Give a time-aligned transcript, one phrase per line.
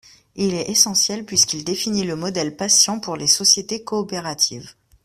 [0.33, 4.73] Il est essentiel puisqu’il définit le modèle patient pour les sociétés coopératives.